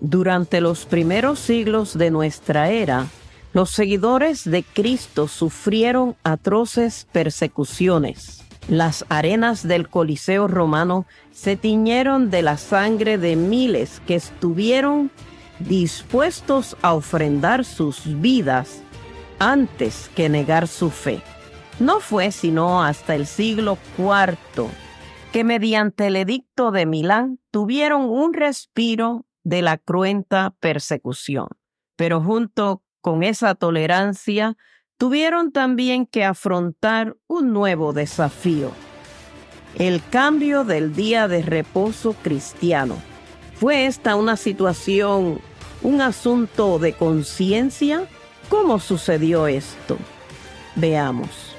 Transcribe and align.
Durante 0.00 0.60
los 0.60 0.86
primeros 0.86 1.38
siglos 1.40 1.98
de 1.98 2.10
nuestra 2.10 2.70
era, 2.70 3.06
los 3.52 3.70
seguidores 3.70 4.44
de 4.44 4.62
Cristo 4.62 5.26
sufrieron 5.26 6.16
atroces 6.22 7.06
persecuciones. 7.10 8.44
Las 8.68 9.04
arenas 9.08 9.66
del 9.66 9.88
Coliseo 9.88 10.46
romano 10.46 11.06
se 11.32 11.56
tiñeron 11.56 12.30
de 12.30 12.42
la 12.42 12.58
sangre 12.58 13.18
de 13.18 13.34
miles 13.34 14.00
que 14.06 14.14
estuvieron 14.14 15.10
dispuestos 15.58 16.76
a 16.82 16.94
ofrendar 16.94 17.64
sus 17.64 18.20
vidas 18.20 18.82
antes 19.38 20.10
que 20.14 20.28
negar 20.28 20.68
su 20.68 20.90
fe. 20.90 21.22
No 21.80 22.00
fue 22.00 22.30
sino 22.30 22.84
hasta 22.84 23.14
el 23.14 23.26
siglo 23.26 23.78
IV 23.96 24.68
que 25.32 25.44
mediante 25.44 26.06
el 26.06 26.16
edicto 26.16 26.70
de 26.70 26.86
Milán 26.86 27.38
tuvieron 27.50 28.02
un 28.02 28.32
respiro 28.32 29.26
de 29.48 29.62
la 29.62 29.78
cruenta 29.78 30.54
persecución. 30.60 31.48
Pero 31.96 32.20
junto 32.20 32.82
con 33.00 33.22
esa 33.22 33.54
tolerancia, 33.54 34.58
tuvieron 34.98 35.52
también 35.52 36.04
que 36.04 36.22
afrontar 36.22 37.16
un 37.28 37.54
nuevo 37.54 37.94
desafío, 37.94 38.72
el 39.76 40.02
cambio 40.10 40.64
del 40.64 40.94
día 40.94 41.28
de 41.28 41.40
reposo 41.40 42.12
cristiano. 42.22 42.96
¿Fue 43.54 43.86
esta 43.86 44.16
una 44.16 44.36
situación, 44.36 45.40
un 45.82 46.00
asunto 46.02 46.78
de 46.78 46.92
conciencia? 46.92 48.06
¿Cómo 48.50 48.78
sucedió 48.78 49.46
esto? 49.46 49.96
Veamos. 50.76 51.57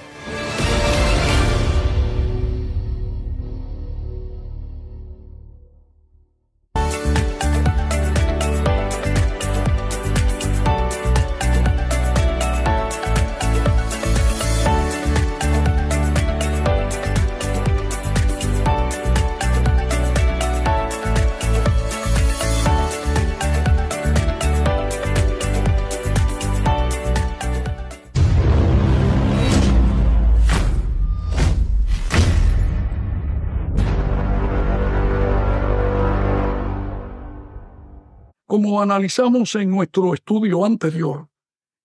Como 38.62 38.82
analizamos 38.82 39.56
en 39.56 39.72
nuestro 39.72 40.14
estudio 40.14 40.66
anterior, 40.66 41.30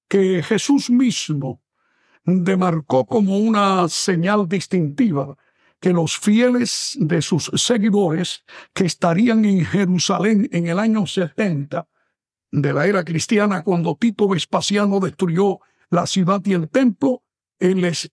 que 0.09 0.43
Jesús 0.43 0.91
mismo 0.91 1.63
demarcó 2.25 3.07
como 3.07 3.39
una 3.39 3.89
señal 3.89 4.49
distintiva 4.49 5.37
que 5.79 5.93
los 5.93 6.19
fieles 6.19 6.97
de 6.99 7.23
sus 7.23 7.49
seguidores 7.55 8.43
que 8.73 8.87
estarían 8.87 9.45
en 9.45 9.65
Jerusalén 9.65 10.49
en 10.51 10.67
el 10.67 10.81
año 10.81 11.07
70 11.07 11.87
de 12.51 12.73
la 12.73 12.87
era 12.87 13.05
cristiana, 13.05 13.63
cuando 13.63 13.95
Tito 13.95 14.27
Vespasiano 14.27 14.99
destruyó 14.99 15.61
la 15.91 16.09
ciudad 16.09 16.43
y 16.45 16.55
el 16.55 16.69
templo, 16.69 17.23
él 17.61 17.83
les 17.83 18.11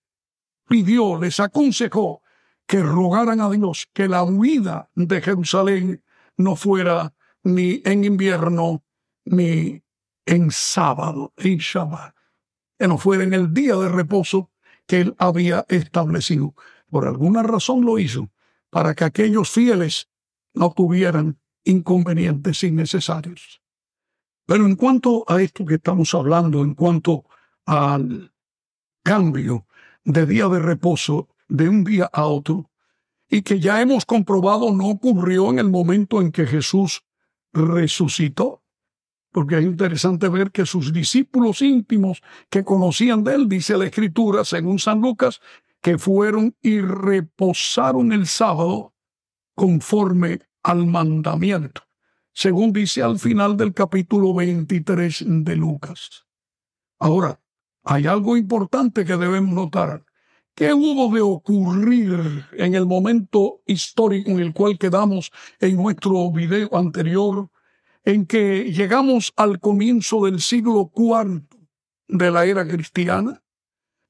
pidió, 0.68 1.20
les 1.20 1.40
aconsejó 1.40 2.22
que 2.68 2.80
rogaran 2.80 3.40
a 3.40 3.50
Dios 3.50 3.88
que 3.92 4.06
la 4.06 4.22
huida 4.22 4.88
de 4.94 5.20
Jerusalén 5.20 6.04
no 6.36 6.54
fuera 6.54 7.12
ni 7.42 7.82
en 7.84 8.04
invierno, 8.04 8.84
ni 9.24 9.82
en 10.26 10.50
sábado, 10.50 11.32
en 11.36 11.58
Shabbat. 11.58 12.14
Que 12.78 12.88
no 12.88 12.98
fuera 12.98 13.24
en 13.24 13.34
el 13.34 13.52
día 13.52 13.76
de 13.76 13.88
reposo 13.88 14.50
que 14.86 15.00
él 15.00 15.14
había 15.18 15.64
establecido. 15.68 16.54
Por 16.90 17.06
alguna 17.06 17.42
razón 17.42 17.84
lo 17.84 17.98
hizo, 17.98 18.30
para 18.70 18.94
que 18.94 19.04
aquellos 19.04 19.50
fieles 19.50 20.08
no 20.54 20.72
tuvieran 20.72 21.38
inconvenientes 21.64 22.62
innecesarios. 22.64 23.62
Pero 24.46 24.66
en 24.66 24.76
cuanto 24.76 25.24
a 25.28 25.40
esto 25.40 25.64
que 25.64 25.76
estamos 25.76 26.14
hablando, 26.14 26.62
en 26.62 26.74
cuanto 26.74 27.24
al 27.64 28.32
cambio 29.02 29.66
de 30.04 30.26
día 30.26 30.48
de 30.48 30.58
reposo 30.58 31.28
de 31.48 31.68
un 31.68 31.84
día 31.84 32.10
a 32.12 32.26
otro, 32.26 32.70
y 33.28 33.42
que 33.42 33.60
ya 33.60 33.80
hemos 33.80 34.04
comprobado 34.04 34.72
no 34.72 34.88
ocurrió 34.88 35.50
en 35.50 35.58
el 35.58 35.70
momento 35.70 36.20
en 36.20 36.32
que 36.32 36.46
Jesús 36.46 37.02
resucitó. 37.52 38.62
Porque 39.30 39.58
es 39.58 39.64
interesante 39.64 40.28
ver 40.28 40.50
que 40.50 40.66
sus 40.66 40.92
discípulos 40.92 41.62
íntimos 41.62 42.22
que 42.50 42.64
conocían 42.64 43.24
de 43.24 43.34
él, 43.34 43.48
dice 43.48 43.78
la 43.78 43.86
escritura, 43.86 44.44
según 44.44 44.78
San 44.78 45.00
Lucas, 45.00 45.40
que 45.80 45.98
fueron 45.98 46.54
y 46.60 46.80
reposaron 46.80 48.12
el 48.12 48.26
sábado 48.26 48.94
conforme 49.54 50.40
al 50.62 50.86
mandamiento, 50.86 51.82
según 52.32 52.72
dice 52.72 53.02
al 53.02 53.18
final 53.18 53.56
del 53.56 53.74
capítulo 53.74 54.32
23 54.34 55.24
de 55.26 55.56
Lucas. 55.56 56.26
Ahora, 56.98 57.40
hay 57.84 58.06
algo 58.06 58.36
importante 58.36 59.04
que 59.04 59.16
debemos 59.16 59.54
notar. 59.54 60.04
¿Qué 60.54 60.74
hubo 60.74 61.14
de 61.14 61.22
ocurrir 61.22 62.44
en 62.52 62.74
el 62.74 62.84
momento 62.86 63.62
histórico 63.66 64.30
en 64.30 64.40
el 64.40 64.52
cual 64.52 64.78
quedamos 64.78 65.32
en 65.58 65.76
nuestro 65.76 66.30
video 66.30 66.76
anterior, 66.76 67.48
en 68.04 68.26
que 68.26 68.70
llegamos 68.70 69.32
al 69.36 69.60
comienzo 69.60 70.26
del 70.26 70.40
siglo 70.42 70.92
IV 70.94 71.42
de 72.08 72.30
la 72.30 72.44
era 72.44 72.68
cristiana? 72.68 73.42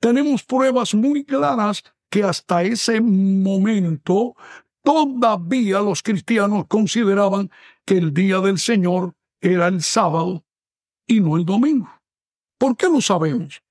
Tenemos 0.00 0.42
pruebas 0.42 0.94
muy 0.94 1.24
claras 1.24 1.84
que 2.10 2.24
hasta 2.24 2.64
ese 2.64 3.00
momento 3.00 4.34
todavía 4.82 5.78
los 5.80 6.02
cristianos 6.02 6.66
consideraban 6.66 7.52
que 7.84 7.98
el 7.98 8.12
día 8.12 8.40
del 8.40 8.58
Señor 8.58 9.14
era 9.40 9.68
el 9.68 9.80
sábado 9.80 10.44
y 11.06 11.20
no 11.20 11.36
el 11.36 11.44
domingo. 11.44 11.88
¿Por 12.58 12.76
qué 12.76 12.88
lo 12.88 13.00
sabemos? 13.00 13.62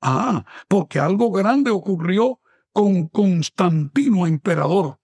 Ah, 0.00 0.44
porque 0.68 0.98
algo 0.98 1.30
grande 1.30 1.70
ocurrió 1.70 2.40
con 2.72 3.08
Constantino 3.08 4.26
emperador. 4.26 4.98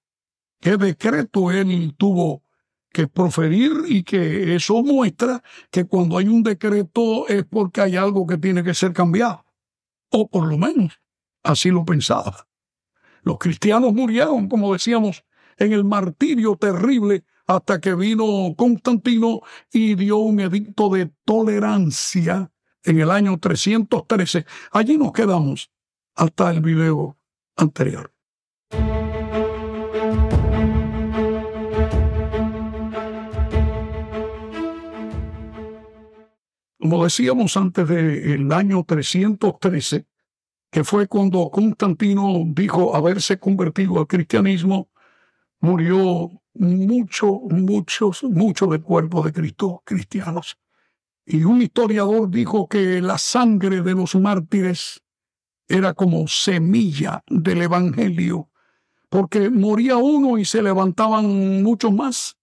¿Qué 0.60 0.76
decreto 0.76 1.50
él 1.50 1.94
tuvo 1.96 2.42
que 2.90 3.08
proferir 3.08 3.72
y 3.86 4.02
que 4.02 4.54
eso 4.54 4.82
muestra 4.82 5.42
que 5.70 5.84
cuando 5.84 6.16
hay 6.16 6.28
un 6.28 6.42
decreto 6.42 7.28
es 7.28 7.44
porque 7.44 7.82
hay 7.82 7.96
algo 7.96 8.26
que 8.26 8.38
tiene 8.38 8.64
que 8.64 8.72
ser 8.72 8.92
cambiado? 8.92 9.44
O 10.10 10.28
por 10.28 10.48
lo 10.48 10.56
menos 10.56 10.98
así 11.42 11.70
lo 11.70 11.84
pensaba. 11.84 12.48
Los 13.22 13.38
cristianos 13.38 13.92
murieron, 13.92 14.48
como 14.48 14.72
decíamos, 14.72 15.24
en 15.58 15.72
el 15.72 15.84
martirio 15.84 16.56
terrible 16.56 17.24
hasta 17.46 17.80
que 17.80 17.94
vino 17.94 18.54
Constantino 18.56 19.40
y 19.72 19.94
dio 19.94 20.18
un 20.18 20.40
edicto 20.40 20.88
de 20.88 21.12
tolerancia 21.24 22.50
en 22.86 23.00
el 23.00 23.10
año 23.10 23.38
313. 23.38 24.46
Allí 24.70 24.96
nos 24.96 25.12
quedamos 25.12 25.70
hasta 26.14 26.50
el 26.50 26.60
video 26.60 27.18
anterior. 27.56 28.12
Como 36.78 37.02
decíamos 37.02 37.56
antes 37.56 37.88
del 37.88 38.52
año 38.52 38.84
313, 38.84 40.06
que 40.70 40.84
fue 40.84 41.08
cuando 41.08 41.50
Constantino 41.50 42.44
dijo 42.46 42.94
haberse 42.94 43.40
convertido 43.40 43.98
al 43.98 44.06
cristianismo, 44.06 44.88
murió 45.58 46.30
mucho, 46.54 47.40
muchos, 47.50 48.22
mucho 48.22 48.66
del 48.68 48.82
cuerpo 48.82 49.22
de 49.22 49.32
Cristo 49.32 49.82
cristianos. 49.84 50.56
Y 51.26 51.42
un 51.42 51.60
historiador 51.60 52.30
dijo 52.30 52.68
que 52.68 53.02
la 53.02 53.18
sangre 53.18 53.82
de 53.82 53.94
los 53.94 54.14
mártires 54.14 55.02
era 55.66 55.92
como 55.92 56.28
semilla 56.28 57.24
del 57.26 57.62
Evangelio, 57.62 58.48
porque 59.08 59.50
moría 59.50 59.96
uno 59.96 60.38
y 60.38 60.44
se 60.44 60.62
levantaban 60.62 61.64
muchos 61.64 61.92
más. 61.92 62.36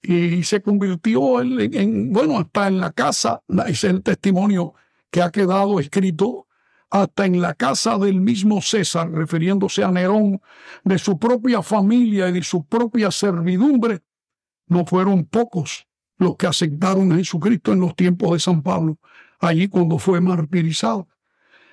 Y 0.00 0.44
se 0.44 0.62
convirtió 0.62 1.40
en, 1.40 2.12
bueno, 2.12 2.38
hasta 2.38 2.68
en 2.68 2.78
la 2.78 2.92
casa, 2.92 3.42
es 3.66 3.82
el 3.82 4.02
testimonio 4.02 4.74
que 5.10 5.20
ha 5.20 5.30
quedado 5.30 5.80
escrito, 5.80 6.46
hasta 6.90 7.24
en 7.24 7.40
la 7.40 7.54
casa 7.54 7.98
del 7.98 8.20
mismo 8.20 8.60
César, 8.60 9.10
refiriéndose 9.10 9.82
a 9.82 9.90
Nerón, 9.90 10.40
de 10.84 10.98
su 10.98 11.18
propia 11.18 11.62
familia 11.62 12.28
y 12.28 12.32
de 12.32 12.42
su 12.42 12.66
propia 12.66 13.10
servidumbre, 13.10 14.02
no 14.66 14.84
fueron 14.84 15.24
pocos 15.24 15.86
los 16.22 16.36
que 16.36 16.46
aceptaron 16.46 17.12
a 17.12 17.16
Jesucristo 17.16 17.72
en 17.72 17.80
los 17.80 17.94
tiempos 17.94 18.32
de 18.32 18.38
San 18.38 18.62
Pablo, 18.62 18.98
allí 19.40 19.68
cuando 19.68 19.98
fue 19.98 20.20
martirizado. 20.20 21.08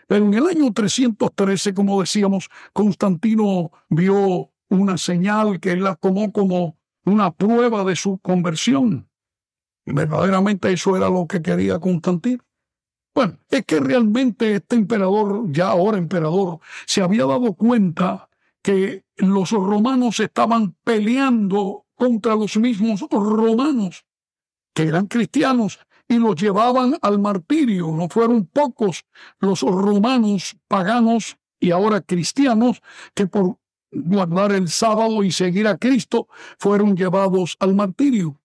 Pero 0.07 0.25
en 0.25 0.33
el 0.33 0.47
año 0.47 0.73
313, 0.73 1.73
como 1.73 2.01
decíamos, 2.01 2.49
Constantino 2.73 3.71
vio 3.89 4.49
una 4.69 4.97
señal 4.97 5.59
que 5.59 5.71
él 5.71 5.83
la 5.83 5.95
tomó 5.95 6.31
como 6.31 6.77
una 7.05 7.31
prueba 7.31 7.83
de 7.83 7.95
su 7.95 8.17
conversión. 8.19 9.07
verdaderamente 9.85 10.71
eso 10.71 10.97
era 10.97 11.09
lo 11.09 11.27
que 11.27 11.41
quería 11.41 11.79
Constantino. 11.79 12.43
Bueno, 13.13 13.37
es 13.49 13.65
que 13.65 13.79
realmente 13.79 14.55
este 14.55 14.75
emperador, 14.75 15.51
ya 15.51 15.69
ahora 15.69 15.97
emperador, 15.97 16.59
se 16.85 17.01
había 17.01 17.25
dado 17.25 17.53
cuenta 17.53 18.29
que 18.61 19.03
los 19.17 19.51
romanos 19.51 20.19
estaban 20.19 20.75
peleando 20.83 21.85
contra 21.95 22.35
los 22.35 22.55
mismos 22.57 23.01
romanos, 23.11 24.05
que 24.73 24.83
eran 24.83 25.07
cristianos, 25.07 25.79
y 26.09 26.17
los 26.17 26.35
llevaban 26.35 26.97
al 27.01 27.19
martirio. 27.19 27.91
No 27.91 28.09
fueron 28.09 28.45
pocos 28.45 29.05
los 29.39 29.61
romanos 29.61 30.57
paganos 30.67 31.37
y 31.59 31.71
ahora 31.71 32.01
cristianos 32.01 32.81
que 33.13 33.27
por 33.27 33.57
guardar 33.91 34.51
el 34.51 34.67
sábado 34.67 35.23
y 35.23 35.31
seguir 35.31 35.67
a 35.67 35.77
Cristo 35.77 36.27
fueron 36.57 36.97
llevados 36.97 37.55
al 37.59 37.75
martirio. 37.75 38.41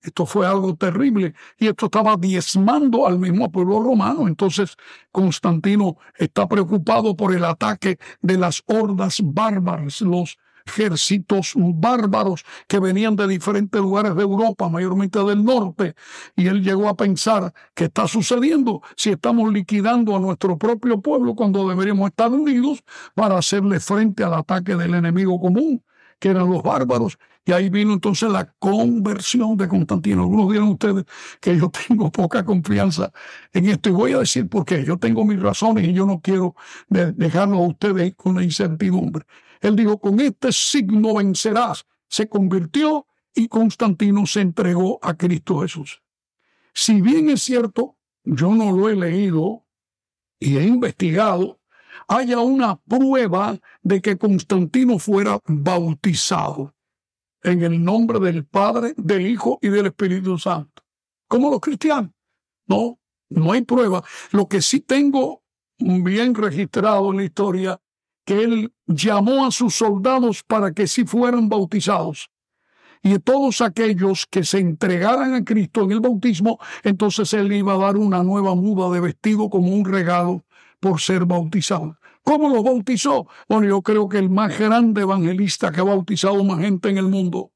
Esto 0.00 0.26
fue 0.26 0.46
algo 0.46 0.76
terrible 0.76 1.34
y 1.58 1.66
esto 1.66 1.86
estaba 1.86 2.16
diezmando 2.16 3.06
al 3.06 3.18
mismo 3.18 3.50
pueblo 3.50 3.80
romano. 3.80 4.28
Entonces 4.28 4.76
Constantino 5.10 5.96
está 6.16 6.48
preocupado 6.48 7.16
por 7.16 7.34
el 7.34 7.44
ataque 7.44 7.98
de 8.20 8.38
las 8.38 8.62
hordas 8.66 9.20
bárbaras, 9.22 10.00
los 10.00 10.38
ejércitos 10.68 11.54
bárbaros 11.56 12.44
que 12.66 12.78
venían 12.78 13.16
de 13.16 13.26
diferentes 13.26 13.80
lugares 13.80 14.14
de 14.14 14.22
Europa, 14.22 14.68
mayormente 14.68 15.18
del 15.18 15.44
norte, 15.44 15.94
y 16.36 16.46
él 16.46 16.62
llegó 16.62 16.88
a 16.88 16.96
pensar 16.96 17.52
qué 17.74 17.84
está 17.84 18.06
sucediendo 18.06 18.82
si 18.96 19.10
estamos 19.10 19.52
liquidando 19.52 20.16
a 20.16 20.20
nuestro 20.20 20.58
propio 20.58 21.00
pueblo 21.00 21.34
cuando 21.34 21.68
deberíamos 21.68 22.08
estar 22.10 22.30
unidos 22.30 22.82
para 23.14 23.38
hacerle 23.38 23.80
frente 23.80 24.22
al 24.24 24.34
ataque 24.34 24.76
del 24.76 24.94
enemigo 24.94 25.40
común 25.40 25.82
que 26.18 26.28
eran 26.30 26.50
los 26.50 26.62
bárbaros. 26.62 27.18
Y 27.44 27.52
ahí 27.52 27.70
vino 27.70 27.94
entonces 27.94 28.30
la 28.30 28.52
conversión 28.58 29.56
de 29.56 29.68
Constantino. 29.68 30.22
Algunos 30.22 30.52
dirán 30.52 30.68
ustedes 30.68 31.04
que 31.40 31.56
yo 31.56 31.70
tengo 31.70 32.10
poca 32.10 32.44
confianza 32.44 33.10
en 33.52 33.68
esto 33.70 33.88
y 33.88 33.92
voy 33.92 34.12
a 34.12 34.18
decir 34.18 34.48
por 34.48 34.66
qué. 34.66 34.84
Yo 34.84 34.98
tengo 34.98 35.24
mis 35.24 35.40
razones 35.40 35.86
y 35.86 35.94
yo 35.94 36.04
no 36.04 36.20
quiero 36.20 36.54
dejarlo 36.88 37.56
a 37.56 37.68
ustedes 37.68 38.14
con 38.16 38.34
la 38.36 38.44
incertidumbre. 38.44 39.24
Él 39.60 39.76
dijo, 39.76 39.98
con 39.98 40.20
este 40.20 40.52
signo 40.52 41.14
vencerás. 41.14 41.86
Se 42.08 42.28
convirtió 42.28 43.06
y 43.34 43.48
Constantino 43.48 44.26
se 44.26 44.40
entregó 44.40 44.98
a 45.02 45.14
Cristo 45.14 45.60
Jesús. 45.60 46.02
Si 46.74 47.00
bien 47.00 47.28
es 47.30 47.42
cierto, 47.42 47.96
yo 48.24 48.54
no 48.54 48.72
lo 48.72 48.88
he 48.88 48.96
leído 48.96 49.64
y 50.38 50.56
he 50.56 50.64
investigado, 50.64 51.60
haya 52.06 52.40
una 52.40 52.76
prueba 52.76 53.58
de 53.82 54.00
que 54.00 54.16
Constantino 54.16 54.98
fuera 54.98 55.40
bautizado 55.46 56.74
en 57.42 57.62
el 57.62 57.82
nombre 57.82 58.18
del 58.20 58.44
Padre, 58.44 58.94
del 58.96 59.26
Hijo 59.26 59.58
y 59.62 59.68
del 59.68 59.86
Espíritu 59.86 60.38
Santo. 60.38 60.82
Como 61.26 61.50
los 61.50 61.60
cristianos. 61.60 62.12
No, 62.66 62.98
no 63.30 63.52
hay 63.52 63.62
prueba. 63.62 64.04
Lo 64.30 64.48
que 64.48 64.62
sí 64.62 64.80
tengo 64.80 65.42
bien 65.78 66.34
registrado 66.34 67.10
en 67.10 67.18
la 67.18 67.24
historia, 67.24 67.80
que 68.28 68.42
él 68.44 68.74
llamó 68.86 69.46
a 69.46 69.50
sus 69.50 69.74
soldados 69.76 70.42
para 70.42 70.72
que 70.72 70.86
sí 70.86 71.06
fueran 71.06 71.48
bautizados. 71.48 72.30
Y 73.02 73.18
todos 73.20 73.62
aquellos 73.62 74.26
que 74.26 74.44
se 74.44 74.58
entregaran 74.58 75.32
a 75.32 75.42
Cristo 75.42 75.84
en 75.84 75.92
el 75.92 76.00
bautismo, 76.00 76.58
entonces 76.82 77.32
él 77.32 77.50
iba 77.50 77.72
a 77.72 77.78
dar 77.78 77.96
una 77.96 78.22
nueva 78.22 78.54
muda 78.54 78.90
de 78.90 79.00
vestido 79.00 79.48
como 79.48 79.68
un 79.68 79.82
regalo 79.86 80.44
por 80.78 81.00
ser 81.00 81.24
bautizado. 81.24 81.96
¿Cómo 82.22 82.50
lo 82.50 82.62
bautizó? 82.62 83.26
Bueno, 83.48 83.66
yo 83.66 83.80
creo 83.80 84.10
que 84.10 84.18
el 84.18 84.28
más 84.28 84.58
grande 84.58 85.00
evangelista 85.00 85.72
que 85.72 85.80
ha 85.80 85.84
bautizado 85.84 86.44
más 86.44 86.60
gente 86.60 86.90
en 86.90 86.98
el 86.98 87.06
mundo 87.06 87.52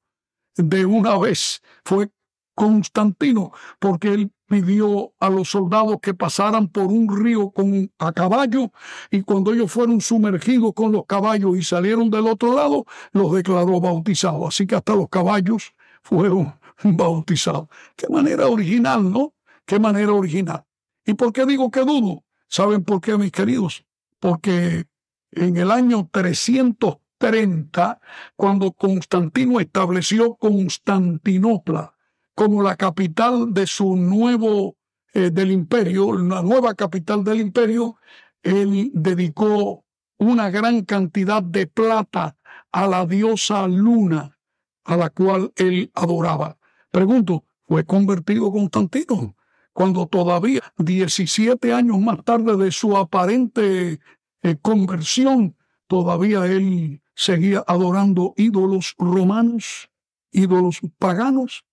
de 0.57 0.87
una 0.87 1.19
vez 1.19 1.61
fue 1.85 2.09
Constantino, 2.55 3.53
porque 3.79 4.15
él 4.15 4.33
pidió 4.53 5.15
a 5.19 5.31
los 5.31 5.49
soldados 5.49 5.97
que 6.03 6.13
pasaran 6.13 6.69
por 6.69 6.85
un 6.85 7.09
río 7.09 7.51
con, 7.53 7.91
a 7.99 8.13
caballo 8.13 8.71
y 9.11 9.23
cuando 9.23 9.55
ellos 9.55 9.73
fueron 9.73 10.03
sumergidos 10.03 10.75
con 10.75 10.93
los 10.93 11.07
caballos 11.07 11.57
y 11.57 11.63
salieron 11.63 12.11
del 12.11 12.27
otro 12.27 12.55
lado, 12.55 12.85
los 13.13 13.33
declaró 13.33 13.81
bautizados. 13.81 14.49
Así 14.49 14.67
que 14.67 14.75
hasta 14.75 14.95
los 14.95 15.09
caballos 15.09 15.73
fueron 16.03 16.53
bautizados. 16.85 17.69
Qué 17.97 18.09
manera 18.11 18.47
original, 18.47 19.11
¿no? 19.11 19.33
Qué 19.65 19.81
manera 19.81 20.13
original. 20.13 20.63
¿Y 21.07 21.15
por 21.15 21.33
qué 21.33 21.47
digo 21.47 21.71
que 21.71 21.81
dudo? 21.81 22.23
¿Saben 22.47 22.85
por 22.85 23.01
qué, 23.01 23.17
mis 23.17 23.33
queridos? 23.33 23.87
Porque 24.21 24.85
en 25.31 25.57
el 25.57 25.71
año 25.71 26.11
330, 26.13 28.01
cuando 28.37 28.73
Constantino 28.73 29.61
estableció 29.61 30.35
Constantinopla 30.35 31.95
como 32.35 32.63
la 32.63 32.77
capital 32.77 33.53
de 33.53 33.67
su 33.67 33.97
nuevo 33.97 34.77
eh, 35.15 35.31
del 35.31 35.51
imperio, 35.51 36.13
la 36.15 36.43
nueva 36.43 36.75
capital 36.75 37.25
del 37.25 37.41
imperio, 37.41 37.97
él 38.43 38.91
dedicó 38.95 39.85
una 40.19 40.51
gran 40.51 40.85
cantidad 40.85 41.43
de 41.43 41.67
plata 41.67 42.37
a 42.71 42.87
la 42.87 43.07
diosa 43.07 43.67
Luna, 43.69 44.39
a 44.85 44.97
la 44.97 45.11
cual 45.11 45.53
él 45.57 45.91
adoraba. 45.95 46.59
Pregunto, 46.91 47.45
¿fue 47.67 47.85
convertido 47.85 48.51
Constantino? 48.51 49.37
cuando 49.73 50.07
todavía 50.07 50.61
17 50.79 51.73
años 51.73 51.99
más 51.99 52.23
tarde 52.25 52.57
de 52.57 52.71
su 52.71 52.97
aparente 52.97 54.01
eh, 54.43 54.57
conversión, 54.61 55.57
todavía 55.87 56.47
él 56.47 57.03
seguía 57.15 57.65
adorando 57.67 58.35
ídolos 58.37 58.95
romanos, 58.99 59.91
ídolos 60.31 60.81
paganos. 60.99 61.65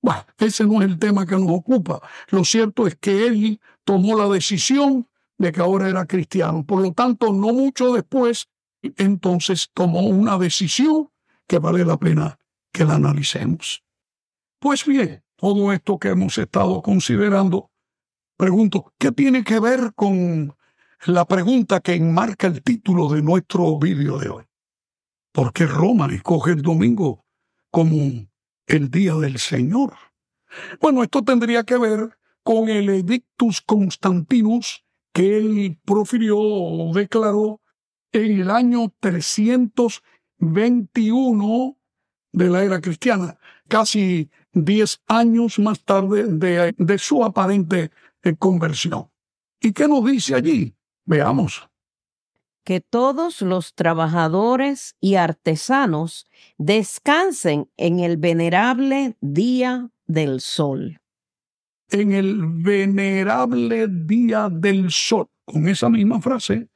Bueno, 0.00 0.24
ese 0.38 0.64
no 0.64 0.80
es 0.80 0.88
el 0.88 0.98
tema 0.98 1.26
que 1.26 1.36
nos 1.36 1.50
ocupa. 1.50 2.00
Lo 2.30 2.44
cierto 2.44 2.86
es 2.86 2.96
que 2.96 3.26
él 3.26 3.60
tomó 3.84 4.16
la 4.16 4.28
decisión 4.28 5.08
de 5.38 5.52
que 5.52 5.60
ahora 5.60 5.88
era 5.88 6.06
cristiano. 6.06 6.64
Por 6.64 6.82
lo 6.82 6.92
tanto, 6.92 7.32
no 7.32 7.52
mucho 7.52 7.92
después, 7.92 8.48
entonces 8.82 9.70
tomó 9.74 10.00
una 10.00 10.38
decisión 10.38 11.10
que 11.46 11.58
vale 11.58 11.84
la 11.84 11.96
pena 11.96 12.38
que 12.72 12.84
la 12.84 12.94
analicemos. 12.94 13.82
Pues 14.60 14.84
bien, 14.84 15.22
todo 15.36 15.72
esto 15.72 15.98
que 15.98 16.08
hemos 16.08 16.36
estado 16.38 16.82
considerando, 16.82 17.70
pregunto, 18.36 18.92
¿qué 18.98 19.12
tiene 19.12 19.44
que 19.44 19.60
ver 19.60 19.94
con 19.94 20.54
la 21.06 21.24
pregunta 21.24 21.80
que 21.80 21.94
enmarca 21.94 22.48
el 22.48 22.62
título 22.62 23.08
de 23.08 23.22
nuestro 23.22 23.78
vídeo 23.78 24.18
de 24.18 24.28
hoy? 24.28 24.44
¿Por 25.32 25.52
qué 25.52 25.66
Roma 25.66 26.08
escoge 26.12 26.52
el 26.52 26.62
domingo 26.62 27.24
como 27.70 28.27
el 28.68 28.90
día 28.90 29.14
del 29.14 29.38
Señor? 29.38 29.94
Bueno, 30.80 31.02
esto 31.02 31.22
tendría 31.22 31.64
que 31.64 31.76
ver 31.76 32.16
con 32.42 32.68
el 32.68 32.88
Edictus 32.88 33.60
Constantinus 33.60 34.84
que 35.12 35.38
él 35.38 35.78
profirió 35.84 36.38
o 36.38 36.92
declaró 36.94 37.60
en 38.12 38.40
el 38.40 38.50
año 38.50 38.94
321 39.00 41.76
de 42.32 42.48
la 42.48 42.62
era 42.62 42.80
cristiana, 42.80 43.38
casi 43.68 44.30
diez 44.52 45.02
años 45.06 45.58
más 45.58 45.84
tarde 45.84 46.24
de, 46.24 46.98
su 46.98 47.24
aparente 47.24 47.90
eh, 48.22 48.34
conversión. 48.36 49.10
¿Y 49.60 49.72
qué 49.72 49.88
nos 49.88 50.04
dice 50.04 50.34
allí? 50.34 50.74
Veamos. 51.04 51.67
Que 52.68 52.82
todos 52.82 53.40
los 53.40 53.74
trabajadores 53.74 54.94
y 55.00 55.14
artesanos 55.14 56.26
descansen 56.58 57.70
en 57.78 58.00
el 58.00 58.18
venerable 58.18 59.16
día 59.22 59.88
del 60.06 60.42
sol. 60.42 61.00
En 61.88 62.12
el 62.12 62.44
venerable 62.44 63.88
día 63.88 64.50
del 64.50 64.90
sol. 64.90 65.30
Con 65.46 65.66
esa 65.66 65.88
misma 65.88 66.20
frase, 66.20 66.68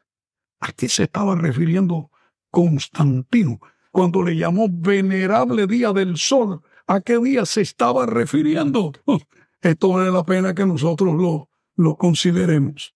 ¿a 0.61 0.73
qué 0.73 0.89
se 0.89 1.03
estaba 1.03 1.35
refiriendo 1.35 2.11
Constantino 2.51 3.61
cuando 3.91 4.23
le 4.23 4.35
llamó 4.35 4.69
venerable 4.71 5.67
día 5.67 5.93
del 5.93 6.17
sol? 6.17 6.63
a 6.87 7.03
qué 7.03 7.19
día 7.19 7.45
se 7.45 7.61
estaba 7.61 8.07
refiriendo. 8.07 8.93
Esto 9.61 9.91
vale 9.91 10.11
la 10.11 10.25
pena 10.25 10.55
que 10.55 10.65
nosotros 10.65 11.15
lo, 11.15 11.51
lo 11.77 11.97
consideremos. 11.97 12.95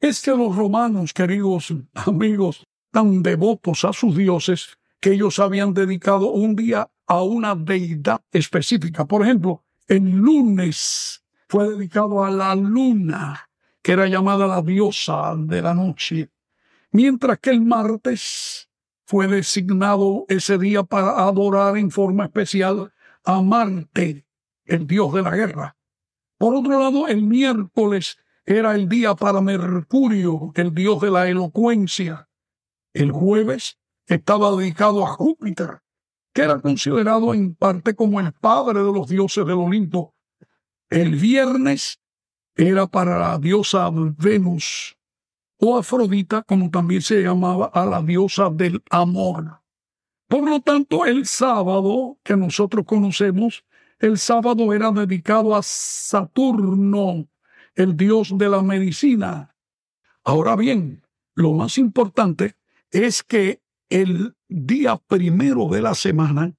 Es 0.00 0.22
que 0.22 0.30
los 0.30 0.56
romanos, 0.56 1.12
queridos 1.12 1.74
amigos, 1.94 2.66
tan 2.90 3.22
devotos 3.22 3.84
a 3.84 3.92
sus 3.92 4.16
dioses, 4.16 4.78
que 4.98 5.12
ellos 5.12 5.38
habían 5.38 5.74
dedicado 5.74 6.30
un 6.30 6.56
día 6.56 6.90
a 7.06 7.22
una 7.22 7.54
deidad 7.54 8.22
específica. 8.32 9.04
Por 9.04 9.22
ejemplo, 9.22 9.62
el 9.86 10.10
lunes 10.10 11.22
fue 11.48 11.68
dedicado 11.68 12.24
a 12.24 12.30
la 12.30 12.54
luna, 12.54 13.50
que 13.82 13.92
era 13.92 14.06
llamada 14.06 14.46
la 14.46 14.62
diosa 14.62 15.34
de 15.36 15.60
la 15.60 15.74
noche, 15.74 16.30
mientras 16.92 17.38
que 17.38 17.50
el 17.50 17.60
martes 17.60 18.70
fue 19.04 19.26
designado 19.26 20.24
ese 20.28 20.56
día 20.56 20.82
para 20.82 21.26
adorar 21.26 21.76
en 21.76 21.90
forma 21.90 22.24
especial 22.24 22.90
a 23.24 23.42
Marte, 23.42 24.24
el 24.64 24.86
dios 24.86 25.12
de 25.12 25.22
la 25.22 25.36
guerra. 25.36 25.76
Por 26.38 26.54
otro 26.54 26.78
lado, 26.80 27.06
el 27.06 27.22
miércoles 27.22 28.16
era 28.58 28.74
el 28.74 28.88
día 28.88 29.14
para 29.14 29.40
Mercurio, 29.40 30.52
el 30.56 30.74
dios 30.74 31.00
de 31.00 31.10
la 31.10 31.28
elocuencia. 31.28 32.28
El 32.92 33.12
jueves 33.12 33.78
estaba 34.06 34.56
dedicado 34.56 35.06
a 35.06 35.08
Júpiter, 35.08 35.82
que 36.32 36.42
era 36.42 36.60
considerado 36.60 37.32
en 37.32 37.54
parte 37.54 37.94
como 37.94 38.18
el 38.18 38.32
padre 38.32 38.80
de 38.80 38.92
los 38.92 39.08
dioses 39.08 39.46
del 39.46 39.54
Olimpo, 39.54 40.14
El 40.88 41.14
viernes 41.14 42.00
era 42.56 42.88
para 42.88 43.20
la 43.20 43.38
diosa 43.38 43.88
Venus 43.92 44.96
o 45.58 45.78
Afrodita, 45.78 46.42
como 46.42 46.70
también 46.70 47.02
se 47.02 47.22
llamaba 47.22 47.66
a 47.66 47.86
la 47.86 48.02
diosa 48.02 48.50
del 48.50 48.82
amor. 48.90 49.60
Por 50.26 50.48
lo 50.48 50.60
tanto, 50.60 51.06
el 51.06 51.26
sábado 51.26 52.18
que 52.24 52.36
nosotros 52.36 52.84
conocemos, 52.84 53.64
el 54.00 54.18
sábado 54.18 54.72
era 54.72 54.90
dedicado 54.90 55.54
a 55.54 55.62
Saturno, 55.62 57.28
el 57.74 57.96
dios 57.96 58.36
de 58.36 58.48
la 58.48 58.62
medicina. 58.62 59.54
Ahora 60.24 60.56
bien, 60.56 61.02
lo 61.34 61.52
más 61.52 61.78
importante 61.78 62.56
es 62.90 63.22
que 63.22 63.62
el 63.88 64.36
día 64.48 64.96
primero 64.96 65.68
de 65.68 65.82
la 65.82 65.94
semana, 65.94 66.54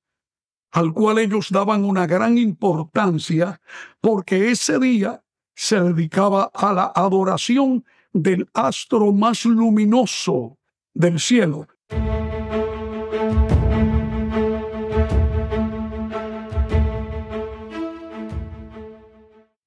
al 0.72 0.94
cual 0.94 1.20
ellos 1.20 1.50
daban 1.50 1.84
una 1.84 2.08
gran 2.08 2.38
importancia, 2.38 3.62
porque 4.00 4.52
ese 4.52 4.80
día 4.80 5.24
se 5.56 5.80
dedicaba 5.80 6.50
a 6.54 6.74
la 6.74 6.92
adoración 6.96 7.86
del 8.14 8.50
astro 8.54 9.12
más 9.12 9.46
luminoso 9.46 10.58
del 10.94 11.20
cielo. 11.20 11.68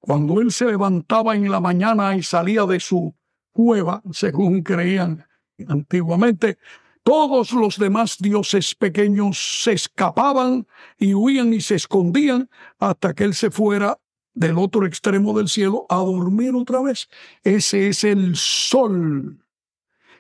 Cuando 0.05 0.39
él 0.43 0.53
se 0.53 0.67
levantaba 0.67 1.35
en 1.35 1.51
la 1.51 1.61
mañana 1.61 2.15
y 2.15 2.23
salía 2.23 2.67
de 2.67 2.79
su 2.79 3.15
cueva, 3.53 4.03
según 4.13 4.63
creían 4.63 5.27
antiguamente, 5.67 6.59
todos 7.03 7.53
los 7.53 7.79
demás 7.79 8.19
dioses 8.19 8.75
pequeños 8.75 9.63
se 9.63 9.73
escapaban 9.73 10.67
y 10.99 11.15
huían 11.15 11.55
y 11.55 11.63
se 11.63 11.77
escondían 11.77 12.51
hasta 12.79 13.15
que 13.15 13.25
él 13.25 13.33
se 13.33 13.51
fuera 13.51 13.99
del 14.35 14.59
otro 14.59 14.85
extremo 14.85 15.33
del 15.33 15.49
cielo 15.49 15.87
a 15.89 15.97
dormir 15.97 16.55
otra 16.55 16.83
vez. 16.83 17.09
Ese 17.43 17.89
es 17.89 18.05
el 18.05 18.37
sol, 18.37 19.43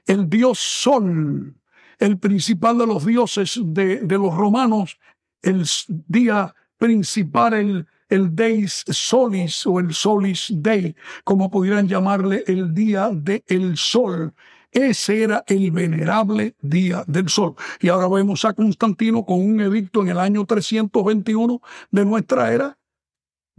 el 0.07 0.31
dios 0.31 0.59
sol, 0.59 1.61
el 1.99 2.19
principal 2.19 2.79
de 2.79 2.87
los 2.87 3.05
dioses 3.05 3.61
de, 3.63 4.01
los 4.09 4.35
romanos, 4.35 4.99
el 5.43 5.67
día 6.09 6.55
principal, 6.79 7.53
el, 7.53 7.87
el 8.09 8.35
Deis 8.35 8.85
Solis 8.89 9.67
o 9.67 9.81
el 9.81 9.95
Solis 9.95 10.53
Dei, 10.55 10.95
como 11.25 11.51
pudieran 11.51 11.89
llamarle 11.89 12.45
el 12.47 12.75
día 12.75 13.11
del 13.13 13.77
sol. 13.77 14.35
Ese 14.71 15.23
era 15.23 15.45
el 15.47 15.71
venerable 15.71 16.57
día 16.61 17.05
del 17.07 17.29
sol. 17.29 17.55
Y 17.81 17.89
ahora 17.89 18.09
vemos 18.09 18.45
a 18.45 18.55
Constantino 18.55 19.25
con 19.25 19.41
un 19.41 19.61
edicto 19.61 20.03
en 20.03 20.09
el 20.09 20.19
año 20.19 20.45
321 20.45 21.61
de 21.91 22.05
nuestra 22.05 22.53
era, 22.53 22.79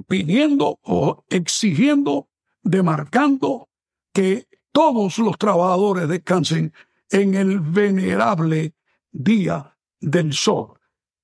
pidiendo 0.08 0.80
o 0.84 1.24
exigiendo, 1.30 2.28
demarcando 2.62 3.70
que 4.12 4.48
todos 4.74 5.18
los 5.20 5.38
trabajadores 5.38 6.10
descansen 6.10 6.74
en 7.10 7.34
el 7.36 7.62
venerable 7.62 8.74
día 9.12 9.78
del 10.02 10.34
sol. 10.34 10.74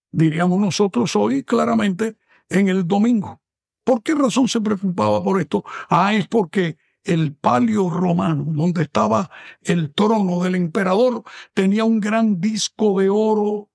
Diríamos 0.09 0.59
nosotros 0.59 1.15
hoy 1.15 1.43
claramente 1.43 2.15
en 2.51 2.69
el 2.69 2.87
domingo. 2.87 3.41
¿Por 3.83 4.03
qué 4.03 4.13
razón 4.13 4.47
se 4.47 4.61
preocupaba 4.61 5.23
por 5.23 5.41
esto? 5.41 5.63
Ah, 5.89 6.13
es 6.13 6.27
porque 6.27 6.77
el 7.03 7.35
palio 7.35 7.89
romano, 7.89 8.45
donde 8.47 8.83
estaba 8.83 9.31
el 9.63 9.93
trono 9.93 10.43
del 10.43 10.55
emperador, 10.55 11.23
tenía 11.53 11.83
un 11.83 11.99
gran 11.99 12.39
disco 12.39 12.99
de 12.99 13.09
oro 13.09 13.69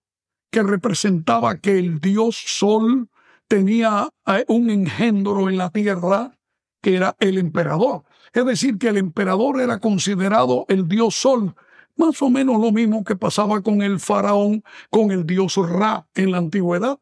que 0.51 0.63
representaba 0.63 1.59
que 1.59 1.79
el 1.79 2.01
dios 2.01 2.37
Sol 2.37 3.09
tenía 3.49 4.09
eh, 4.27 4.45
un 4.49 4.71
engendro 4.71 5.49
en 5.49 5.59
la 5.59 5.71
tierra 5.71 6.39
que 6.81 6.95
era 6.95 7.17
el 7.19 7.39
emperador. 7.39 8.05
Es 8.33 8.45
decir, 8.45 8.79
que 8.79 8.89
el 8.89 8.97
emperador 8.97 9.61
era 9.61 9.81
considerado 9.81 10.67
el 10.69 10.87
dios 10.87 11.17
Sol, 11.17 11.55
más 11.97 12.21
o 12.23 12.31
menos 12.31 12.61
lo 12.61 12.71
mismo 12.71 13.03
que 13.03 13.17
pasaba 13.17 13.61
con 13.63 13.83
el 13.83 13.99
faraón, 13.99 14.63
con 14.91 15.11
el 15.11 15.27
dios 15.27 15.57
Ra 15.57 16.07
en 16.15 16.31
la 16.31 16.39
antigüedad. 16.39 16.99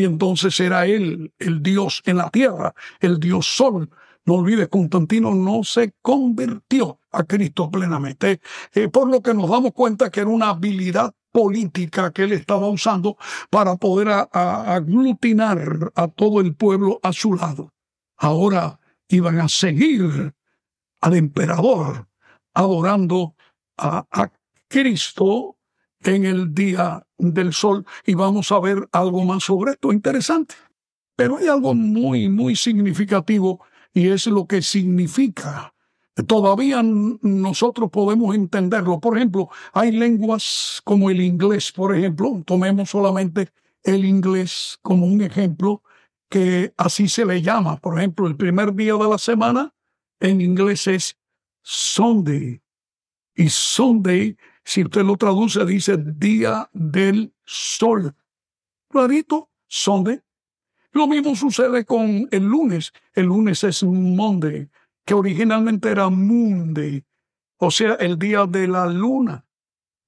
Y 0.00 0.06
entonces 0.06 0.58
era 0.60 0.86
él 0.86 1.34
el 1.38 1.62
dios 1.62 2.00
en 2.06 2.16
la 2.16 2.30
tierra, 2.30 2.74
el 3.00 3.20
dios 3.20 3.46
Sol. 3.46 3.90
No 4.24 4.36
olvides, 4.36 4.68
Constantino 4.68 5.34
no 5.34 5.62
se 5.62 5.92
convirtió 6.00 7.00
a 7.12 7.24
Cristo 7.24 7.70
plenamente, 7.70 8.40
eh, 8.72 8.88
por 8.88 9.10
lo 9.10 9.20
que 9.20 9.34
nos 9.34 9.50
damos 9.50 9.74
cuenta 9.74 10.10
que 10.10 10.20
era 10.20 10.30
una 10.30 10.50
habilidad 10.50 11.12
política 11.30 12.12
que 12.12 12.22
él 12.22 12.32
estaba 12.32 12.66
usando 12.68 13.18
para 13.50 13.76
poder 13.76 14.08
aglutinar 14.32 15.92
a 15.94 16.08
todo 16.08 16.40
el 16.40 16.54
pueblo 16.54 16.98
a 17.02 17.12
su 17.12 17.34
lado. 17.34 17.74
Ahora 18.16 18.80
iban 19.08 19.38
a 19.38 19.50
seguir 19.50 20.34
al 21.02 21.14
emperador 21.14 22.08
adorando 22.54 23.34
a, 23.76 24.06
a 24.10 24.32
Cristo 24.66 25.58
en 26.04 26.24
el 26.24 26.54
día 26.54 27.06
del 27.18 27.52
sol 27.52 27.84
y 28.06 28.14
vamos 28.14 28.50
a 28.52 28.60
ver 28.60 28.88
algo 28.92 29.24
más 29.24 29.44
sobre 29.44 29.72
esto 29.72 29.92
interesante. 29.92 30.54
Pero 31.16 31.36
hay 31.36 31.48
algo 31.48 31.74
muy, 31.74 32.28
muy 32.28 32.56
significativo 32.56 33.60
y 33.92 34.08
es 34.08 34.26
lo 34.26 34.46
que 34.46 34.62
significa 34.62 35.74
todavía 36.26 36.82
nosotros 36.82 37.90
podemos 37.90 38.34
entenderlo. 38.34 39.00
Por 39.00 39.16
ejemplo, 39.16 39.48
hay 39.72 39.92
lenguas 39.92 40.80
como 40.84 41.10
el 41.10 41.20
inglés, 41.20 41.72
por 41.72 41.96
ejemplo, 41.96 42.42
tomemos 42.44 42.90
solamente 42.90 43.48
el 43.82 44.04
inglés 44.04 44.78
como 44.82 45.06
un 45.06 45.22
ejemplo, 45.22 45.82
que 46.28 46.72
así 46.76 47.08
se 47.08 47.24
le 47.24 47.42
llama. 47.42 47.76
Por 47.76 47.98
ejemplo, 47.98 48.26
el 48.26 48.36
primer 48.36 48.74
día 48.74 48.94
de 48.94 49.08
la 49.08 49.18
semana 49.18 49.74
en 50.20 50.40
inglés 50.40 50.86
es 50.86 51.16
Sunday. 51.62 52.60
Y 53.34 53.48
Sunday, 53.48 54.36
si 54.64 54.84
usted 54.84 55.02
lo 55.02 55.16
traduce, 55.16 55.64
dice 55.64 55.96
día 55.96 56.68
del 56.72 57.34
sol. 57.44 58.14
Clarito, 58.88 59.50
Sunday. 59.66 60.20
Lo 60.92 61.06
mismo 61.06 61.36
sucede 61.36 61.84
con 61.84 62.28
el 62.30 62.44
lunes. 62.44 62.92
El 63.14 63.26
lunes 63.26 63.62
es 63.64 63.82
Monday 63.82 64.68
que 65.10 65.14
originalmente 65.14 65.90
era 65.90 66.08
Monday, 66.08 67.04
o 67.56 67.68
sea, 67.72 67.94
el 67.94 68.16
día 68.16 68.46
de 68.46 68.68
la 68.68 68.86
luna. 68.86 69.44